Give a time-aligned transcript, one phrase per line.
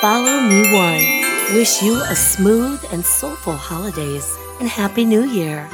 [0.00, 1.04] Follow Me One.
[1.54, 5.68] Wish you a smooth and soulful holidays and Happy New Year.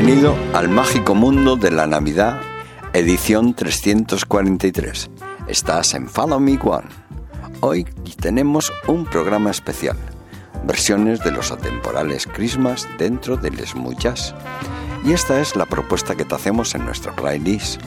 [0.00, 2.40] Bienvenido al mágico mundo de la Navidad,
[2.92, 5.10] edición 343.
[5.48, 6.86] Estás en Follow Me One.
[7.62, 7.82] Hoy
[8.20, 9.96] tenemos un programa especial,
[10.62, 14.36] versiones de los atemporales Christmas dentro del Smooth Jazz.
[15.04, 17.82] Y esta es la propuesta que te hacemos en nuestra playlist.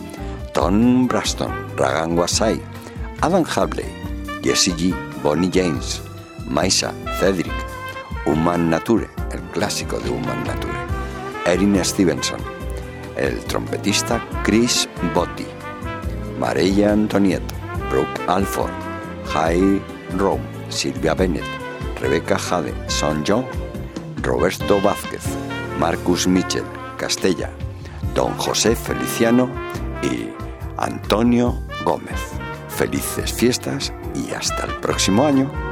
[0.54, 2.60] Tom Braston, Ragan Wasai,
[3.22, 3.88] Adam Habley,
[4.44, 6.02] Jesse G, Bonnie James,
[6.46, 7.54] Maisa, Cedric,
[8.26, 10.81] Human Nature, el clásico de Human Nature.
[11.46, 12.40] Erin Stevenson,
[13.18, 15.46] el trompetista Chris Botti,
[16.40, 17.56] Mareya Antonietto,
[17.90, 18.72] Brooke Alford,
[19.34, 19.82] Jai
[20.18, 21.44] Rome, Silvia Bennett,
[22.00, 23.46] Rebecca Jade, Son John,
[24.22, 25.24] Roberto Vázquez,
[25.80, 26.66] Marcus Mitchell,
[26.98, 27.50] Castella,
[28.14, 29.50] Don José Feliciano
[30.02, 30.30] y
[30.78, 32.20] Antonio Gómez.
[32.70, 35.71] Felices fiestas y hasta el próximo año.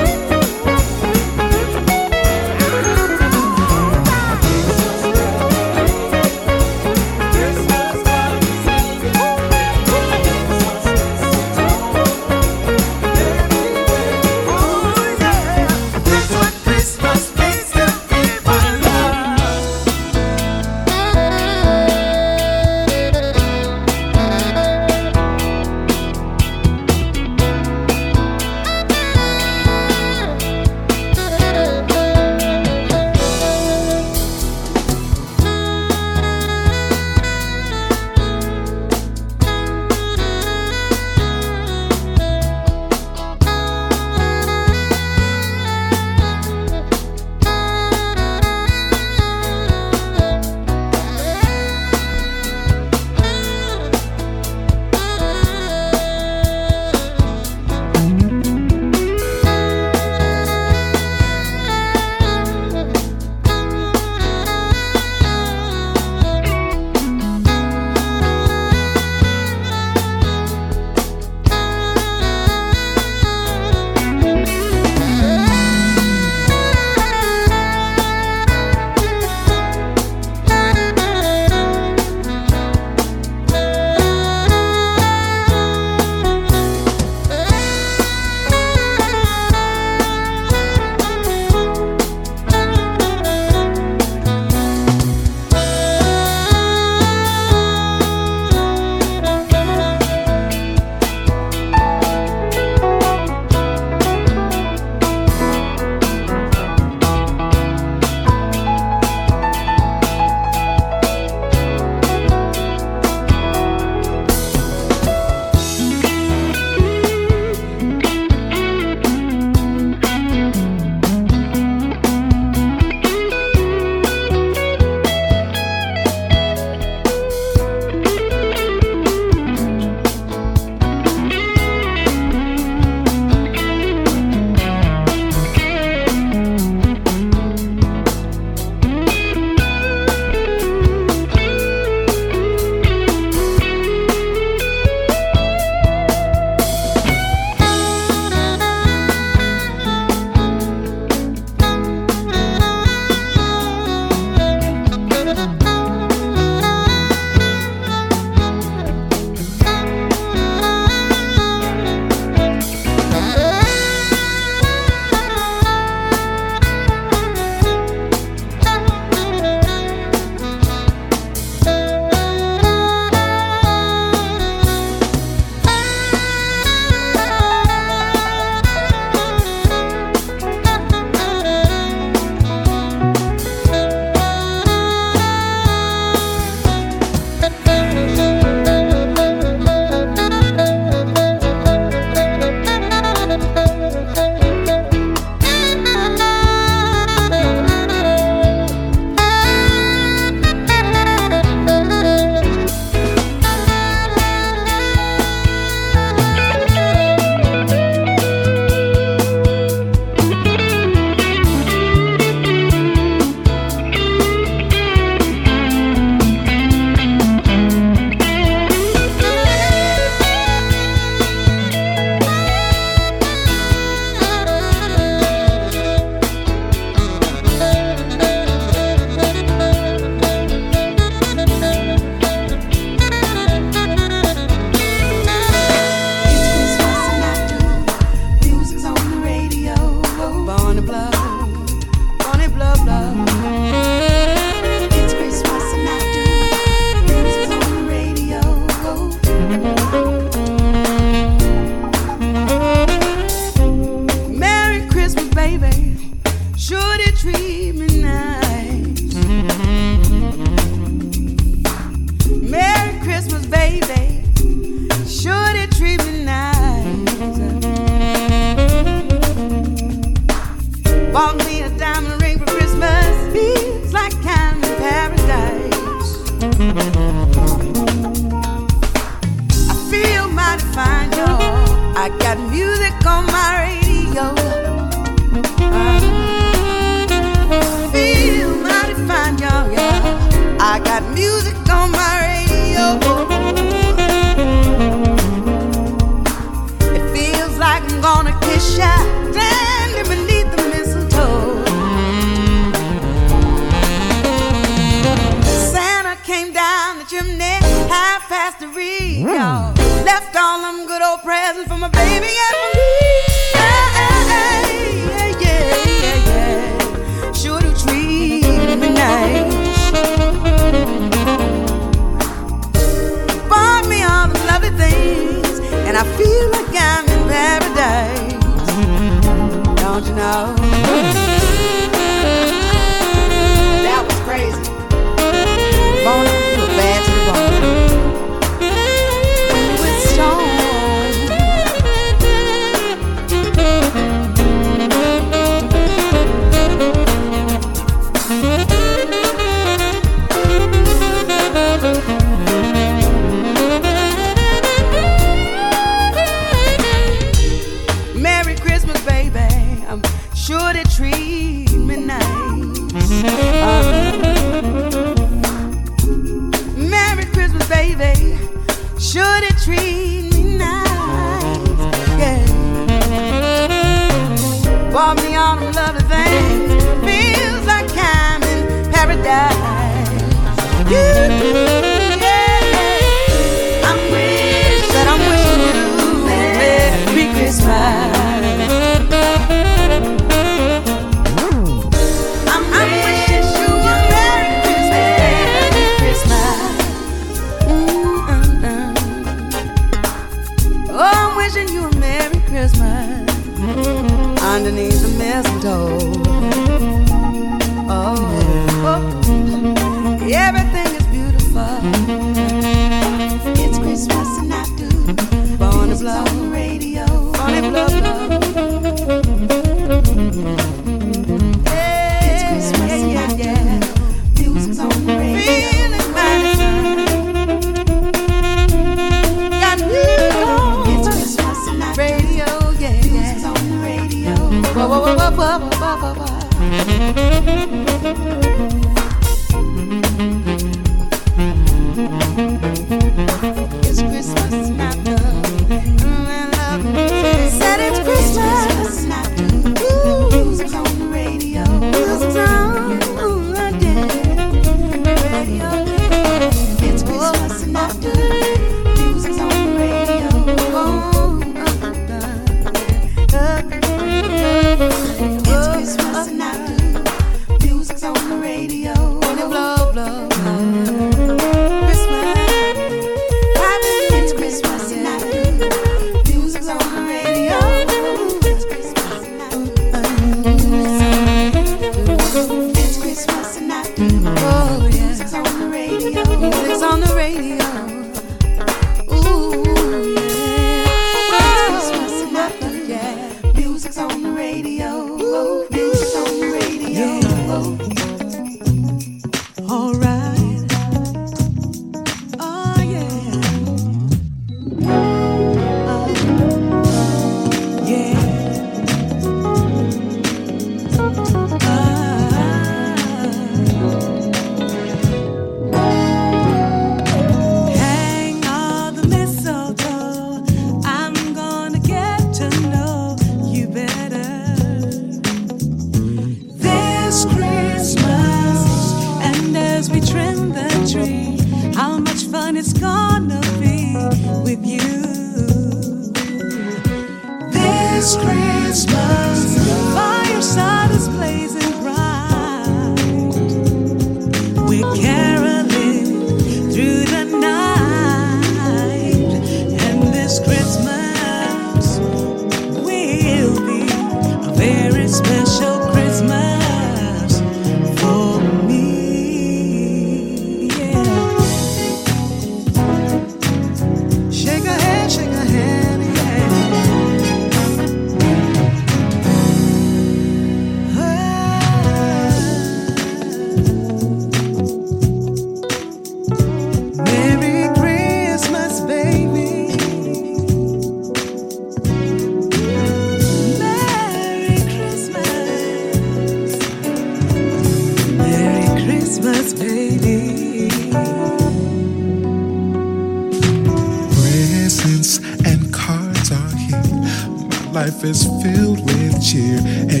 [598.01, 600.00] life is filled with cheer.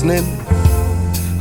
[0.00, 0.24] Is glistening.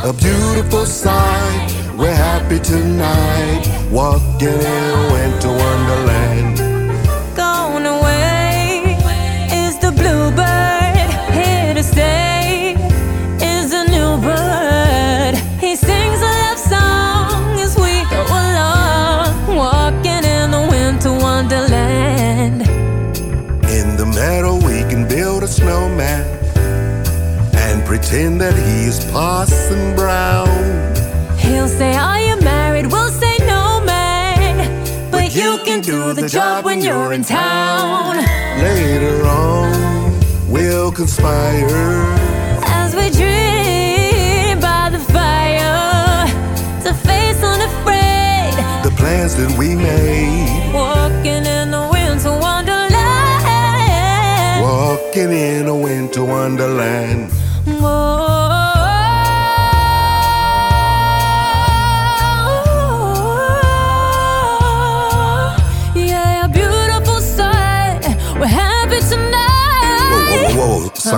[0.04, 1.72] A beautiful sight.
[1.98, 3.66] We're happy tonight.
[3.92, 6.69] Walking in winter wonderland.
[28.20, 30.48] Pretend that he is Parson Brown.
[31.38, 32.88] He'll say, Are you married?
[32.88, 34.58] We'll say, No, man.
[35.10, 38.18] But you can do the job when you're in town.
[38.62, 41.66] Later on, we'll conspire
[42.66, 46.28] As we dream by the fire
[46.84, 48.54] to face unafraid,
[48.84, 50.74] the plans that we made.
[50.74, 53.00] walking in the winter wonderland.
[54.62, 57.39] Walking in a winter wonderland.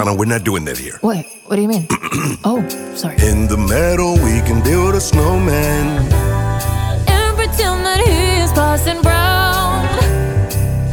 [0.04, 0.98] Donna, we're not doing that here.
[1.02, 1.28] What?
[1.46, 1.86] What do you mean?
[2.44, 3.18] oh, sorry.
[3.22, 6.10] In the meadow, we can build a snowman
[7.08, 9.86] and pretend that he is Parson Brown.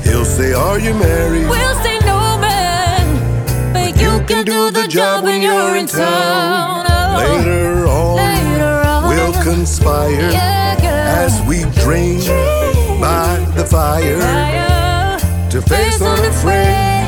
[0.04, 1.48] He'll say, Are you married?
[1.48, 3.72] We'll say, No, man.
[3.72, 6.84] But, but you, you, can, do, the job when you're in town.
[6.86, 7.16] Oh.
[7.16, 15.48] Later on, Later on, we'll conspire yeah, as we dream, dream, by the fire, fire.
[15.48, 16.98] to face unafraid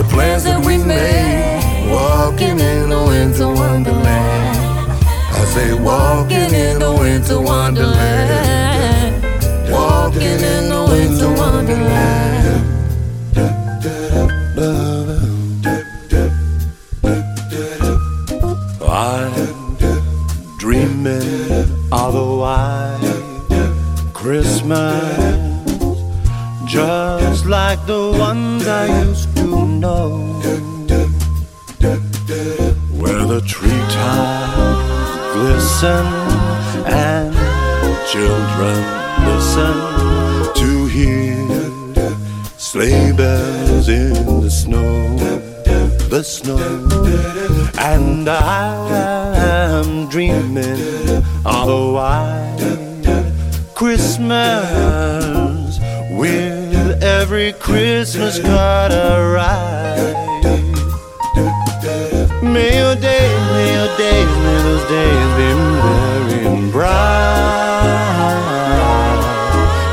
[0.00, 4.58] the plans that we made, walking in the winter wonderland.
[5.32, 9.22] I say, walking in the winter wonderland.
[9.70, 12.66] Walking in the winter wonderland.
[18.82, 19.76] I'm
[20.58, 23.00] dreaming of the white
[24.12, 25.62] Christmas,
[26.66, 30.19] just like the ones I used to know.
[48.70, 52.58] I'm dreaming of a white
[53.74, 54.70] Christmas
[56.12, 60.20] with every Christmas card I write.
[62.42, 65.48] May your days, may your days, may those days be
[65.86, 67.20] very bright,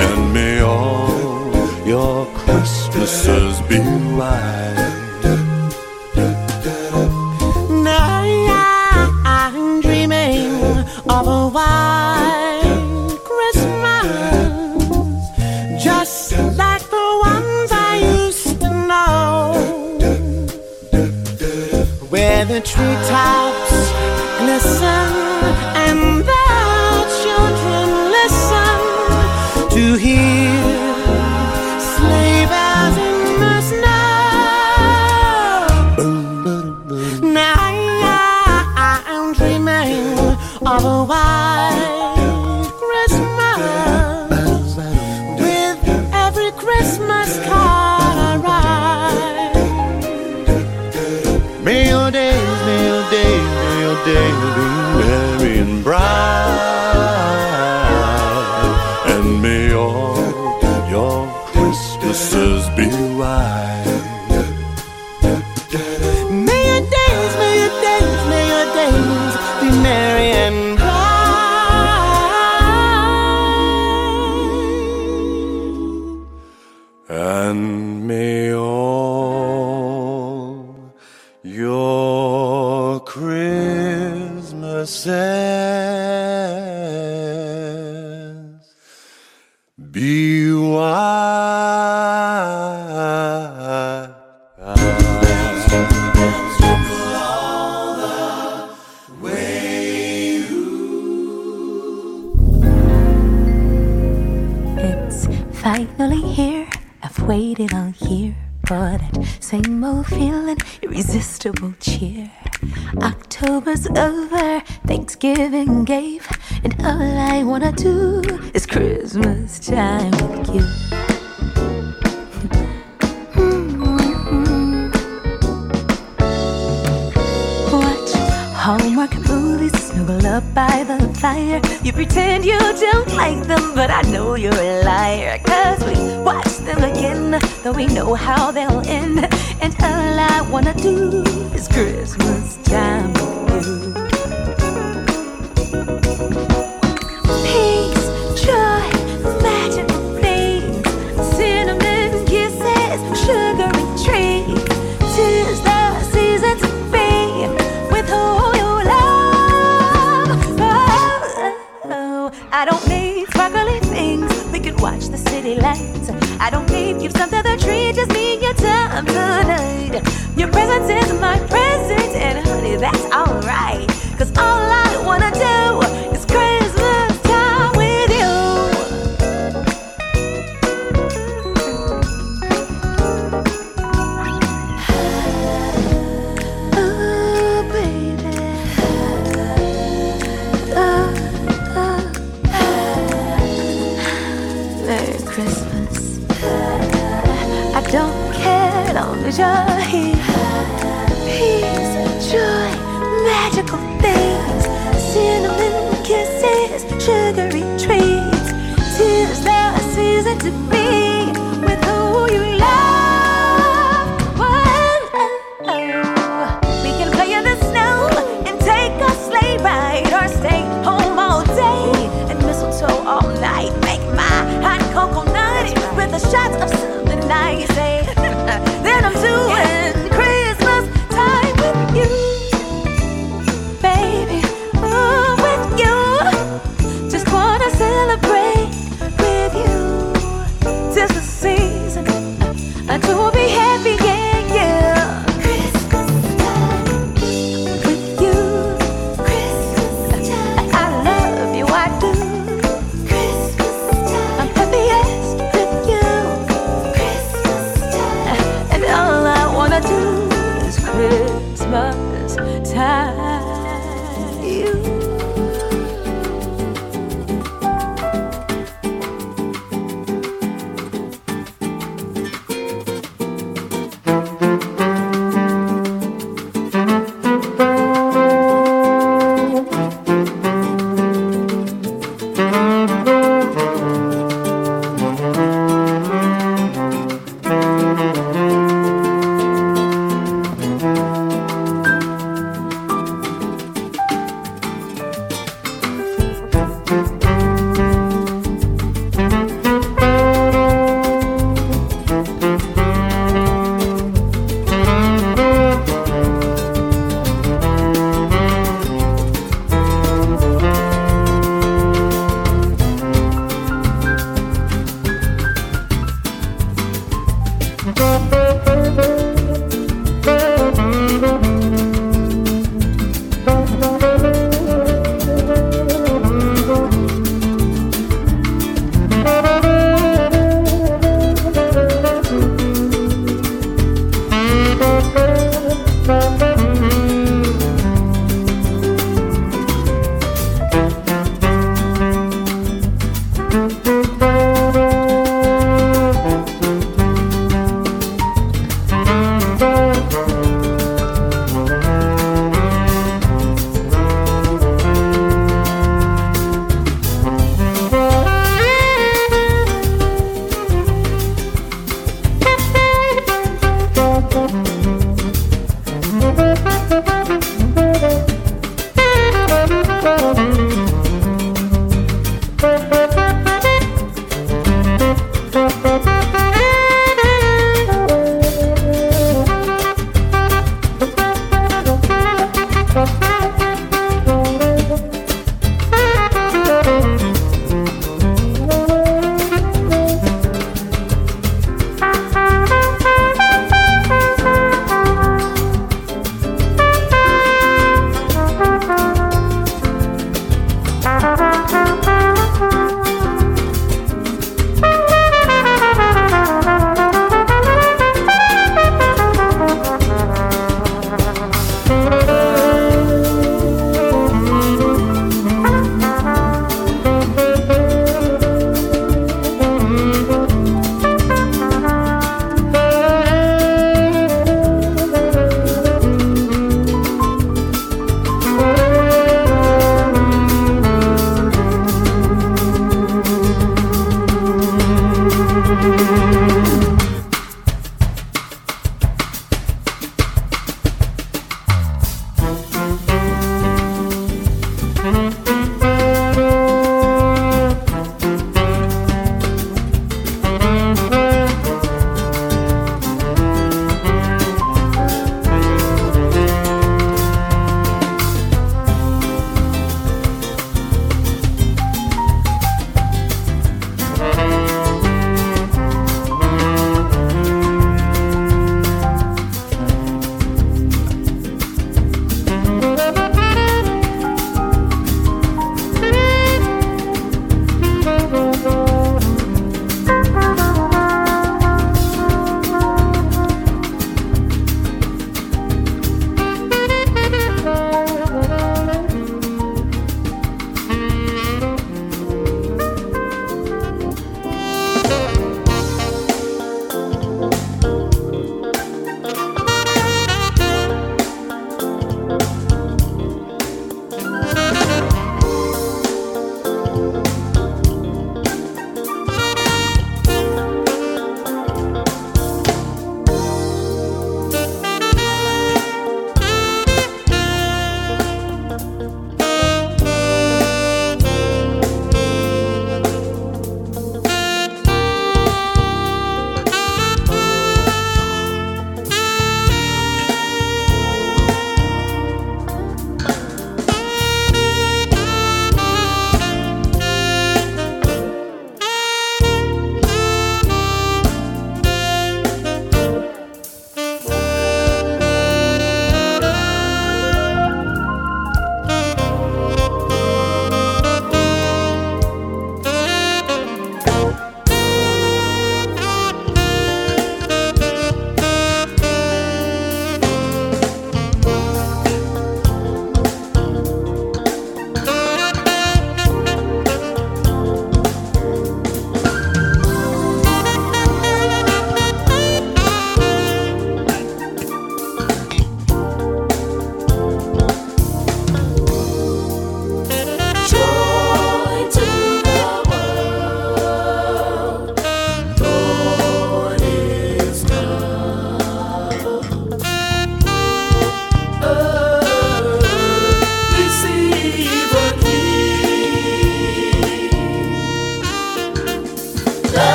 [0.00, 3.78] and may all your Christmases be
[4.16, 5.03] white.
[22.74, 23.43] tree top.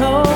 [0.00, 0.29] told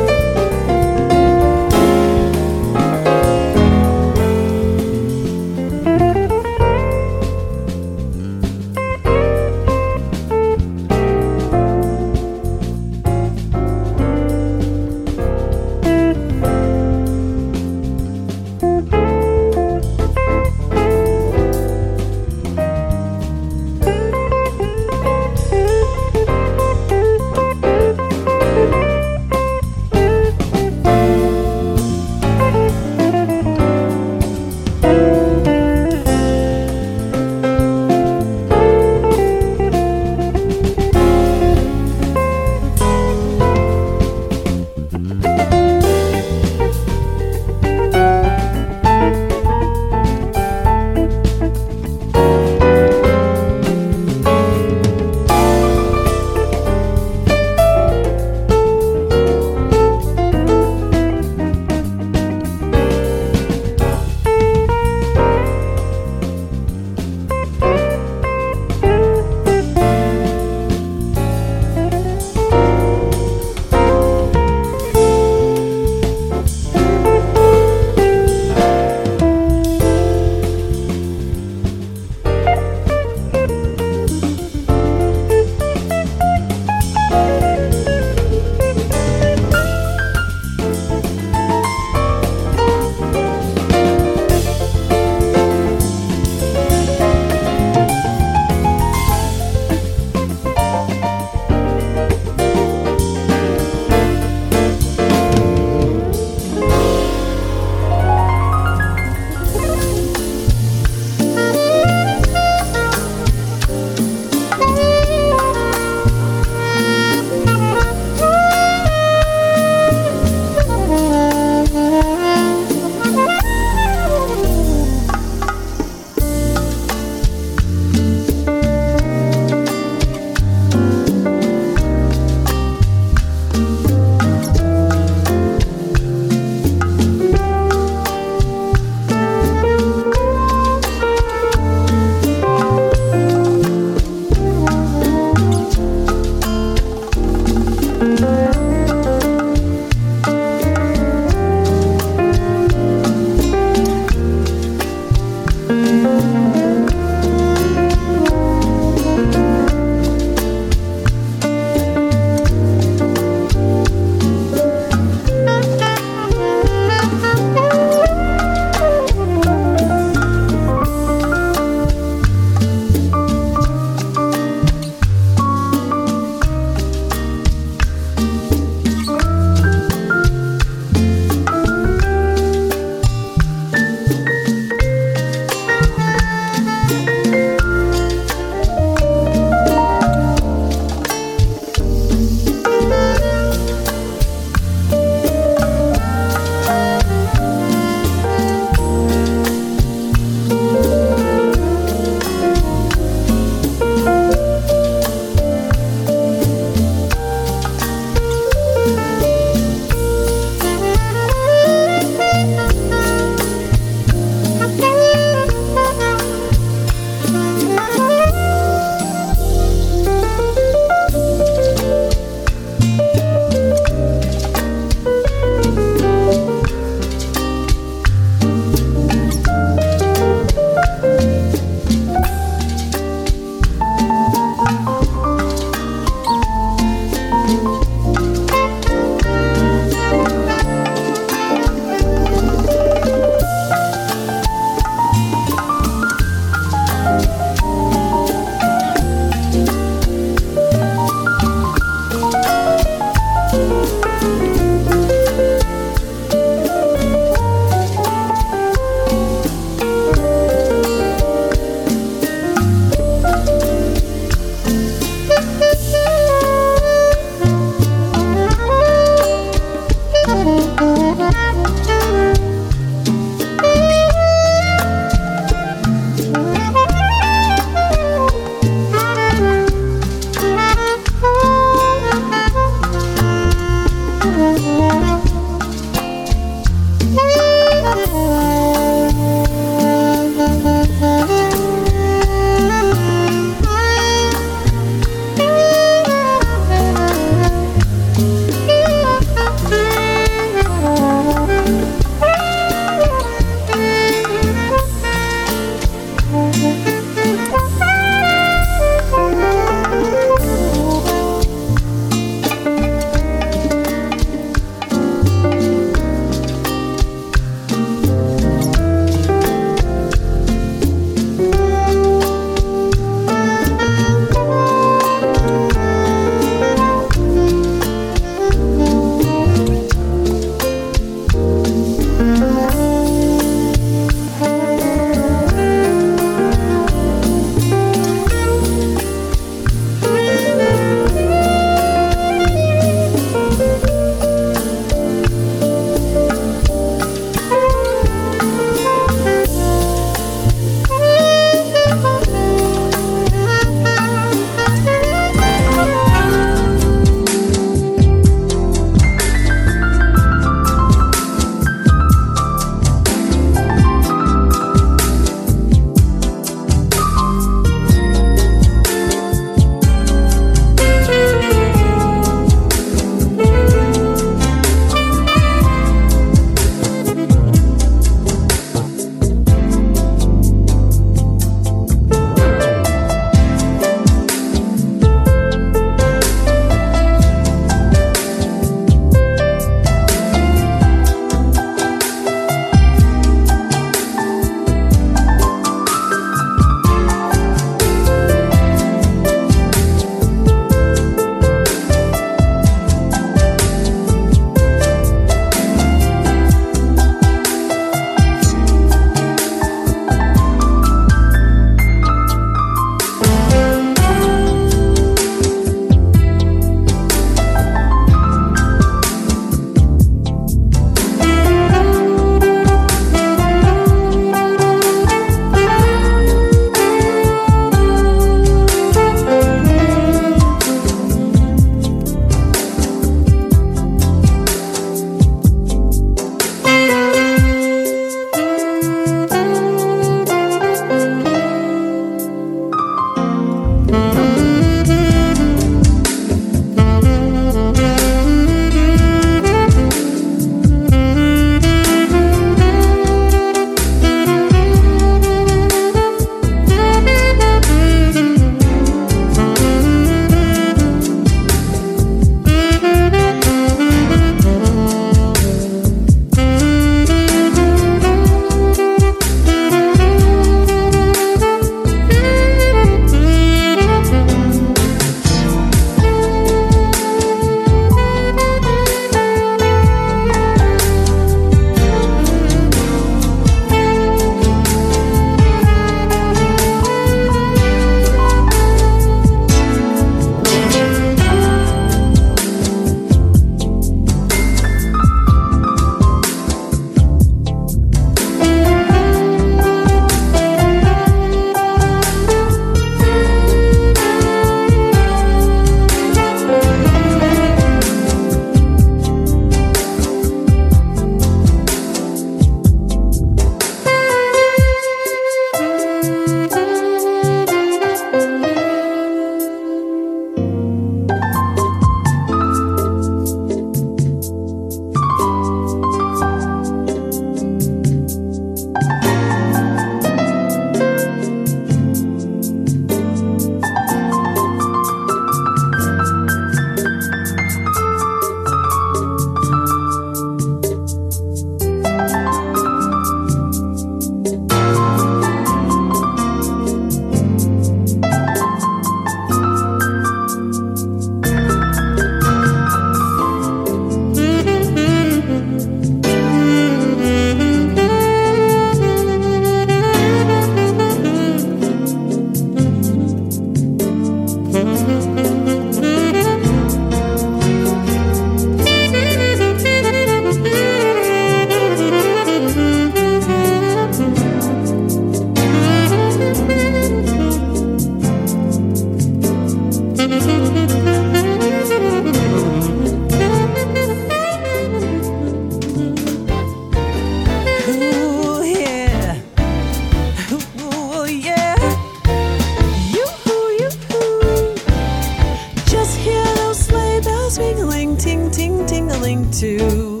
[599.40, 600.00] too.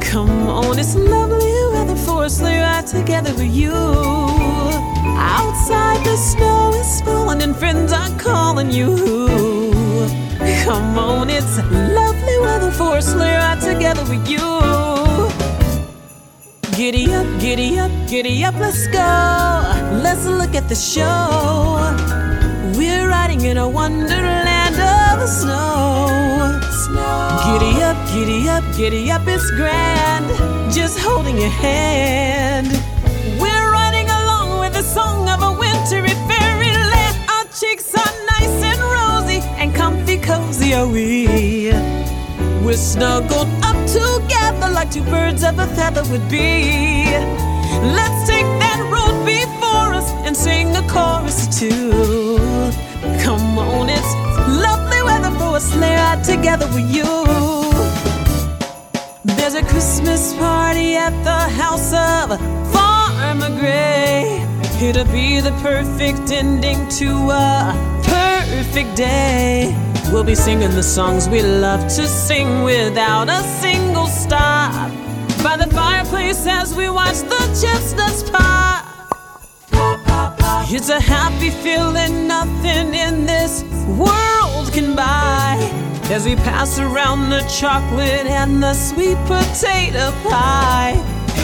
[0.00, 3.72] Come on, it's lovely weather for a sleigh ride together with you.
[5.38, 8.94] Outside the snow is falling and friends are calling you.
[10.64, 11.56] Come on, it's
[12.00, 14.46] lovely weather for a sleigh ride together with you.
[16.76, 19.12] Giddy up, giddy up, giddy up, let's go.
[20.04, 21.96] Let's look at the show.
[22.76, 24.76] We're riding in a wonderland
[25.22, 26.25] of snow.
[26.96, 30.26] Giddy up, giddy up, giddy up, it's grand.
[30.72, 32.68] Just holding your hand.
[33.40, 37.16] We're riding along with the song of a wintry fairyland.
[37.28, 41.70] Our cheeks are nice and rosy and comfy, cozy are we.
[42.64, 47.04] We're snuggled up together like two birds of a feather would be.
[47.98, 52.70] Let's take that road before us and sing a chorus or two.
[53.22, 54.35] Come on, it's
[55.56, 57.08] a sleigh ride together with you.
[59.24, 62.38] There's a Christmas party at the house of
[62.74, 64.44] Farmer Gray.
[64.82, 67.72] It'll be the perfect ending to a
[68.04, 69.74] perfect day.
[70.12, 74.90] We'll be singing the songs we love to sing without a single stop.
[75.42, 78.84] By the fireplace as we watch the chestnuts pop.
[80.68, 83.62] It's a happy feeling nothing in this
[83.98, 84.35] world
[84.78, 90.94] As we pass around the chocolate and the sweet potato pie.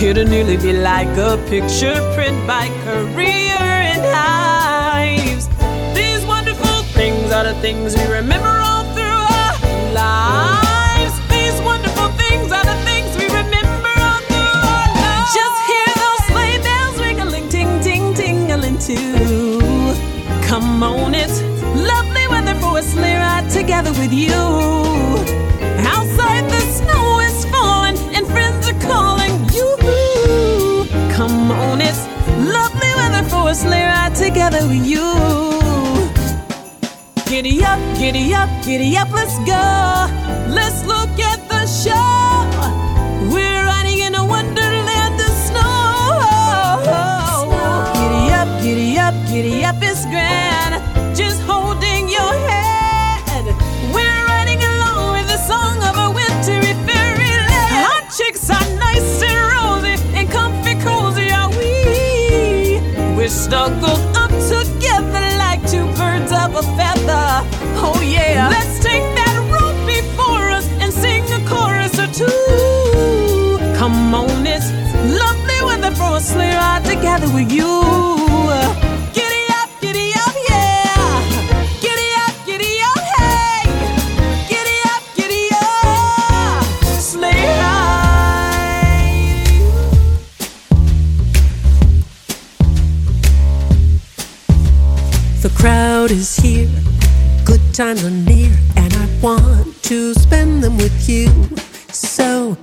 [0.03, 5.49] It'll nearly be like a picture print by Currier and Ives.
[5.97, 11.15] These wonderful things are the things we remember all through our lives.
[11.31, 15.33] These wonderful things are the things we remember all through our lives.
[15.33, 19.95] Just hear those sleigh bells ringling, ting, ting, tingling too.
[20.47, 21.41] Come on, it's
[21.75, 22.12] lovely
[22.93, 24.33] a sleigh ride together with you.
[25.95, 29.69] Outside the snow is falling and friends are calling you.
[31.15, 32.07] Come on, it's
[32.39, 35.09] lovely weather for a sleigh ride together with you.
[37.27, 39.65] Giddy up, giddy up, giddy up, let's go.
[40.49, 43.33] Let's look at the show.
[43.33, 46.83] We're riding in a wonderland of snow.
[47.95, 50.82] Giddy up, giddy up, giddy up, it's grand.
[63.33, 67.29] Snuggled up together like two birds of a feather.
[67.81, 68.49] Oh yeah.
[68.51, 73.59] Let's take that road before us and sing a chorus or two.
[73.79, 74.71] Come on, it's
[75.19, 78.02] lovely weather for a sleigh ride together with you.
[97.83, 101.27] Times are near, and I want to spend them with you.
[101.89, 102.57] So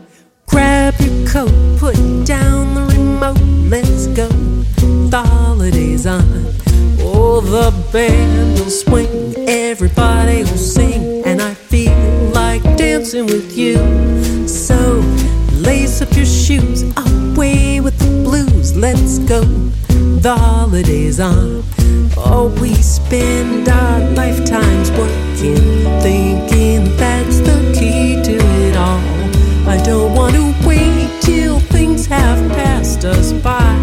[0.48, 4.30] grab your coat, put down the remote, let's go.
[5.10, 6.24] The holiday's on.
[7.02, 11.92] Oh, the band will swing, everybody will sing, and I feel
[12.34, 13.76] like dancing with you.
[14.48, 15.04] So
[15.68, 17.99] lace up your shoes, away with
[18.76, 19.42] let's go.
[20.22, 21.64] The holiday's on.
[22.18, 25.56] Oh, we spend our lifetimes working,
[26.02, 29.70] thinking that's the key to it all.
[29.70, 33.76] I don't want to wait till things have passed us by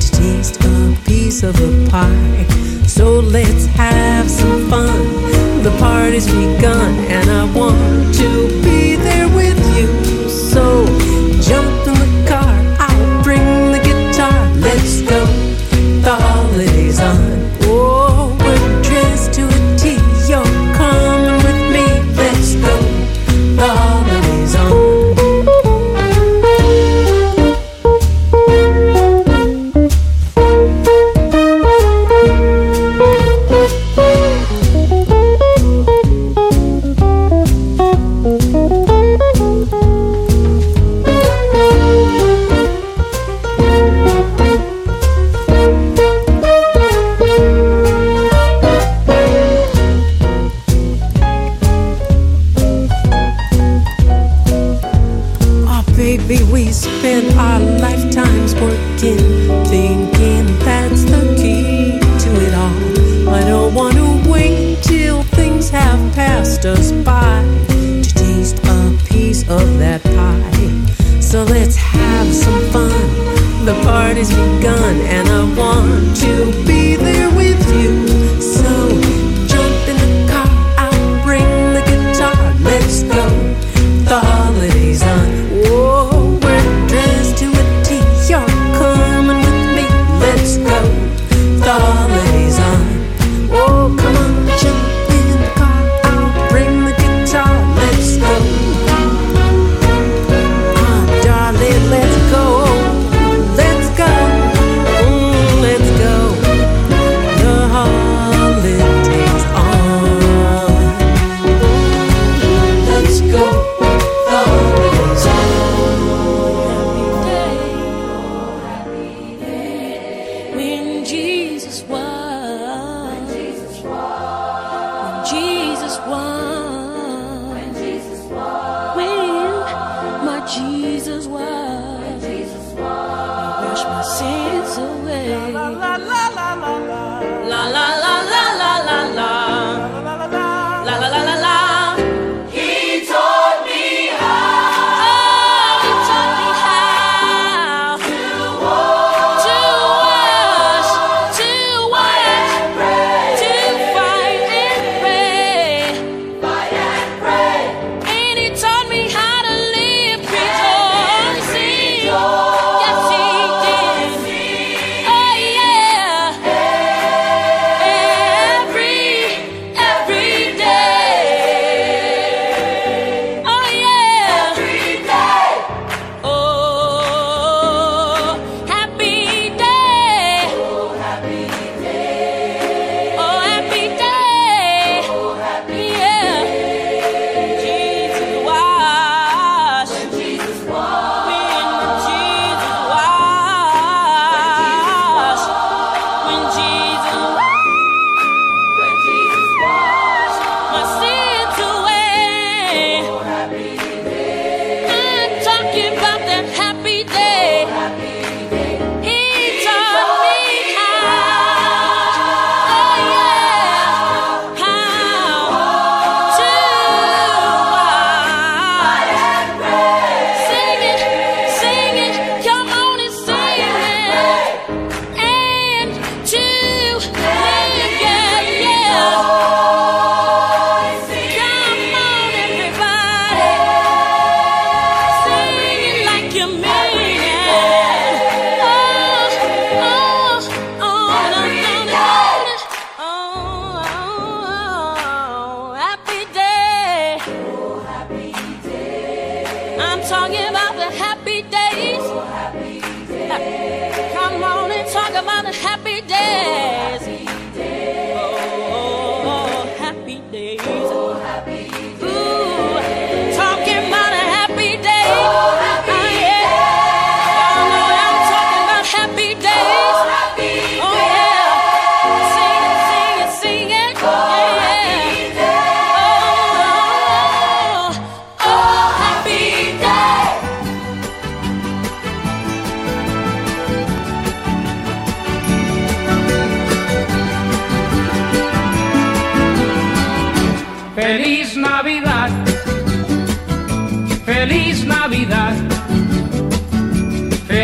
[0.00, 2.46] to taste a piece of the pie.
[2.86, 5.62] So let's have some fun.
[5.62, 8.57] The party's begun, and I want to